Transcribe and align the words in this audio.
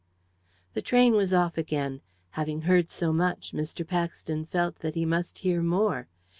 The 0.73 0.81
train 0.81 1.13
was 1.13 1.31
off 1.31 1.59
again. 1.59 2.01
Having 2.31 2.61
heard 2.61 2.89
so 2.89 3.13
much, 3.13 3.51
Mr. 3.51 3.85
Paxton 3.87 4.47
felt 4.47 4.77
that 4.79 4.95
he 4.95 5.05
must 5.05 5.37
hear 5.37 5.61
more. 5.61 6.07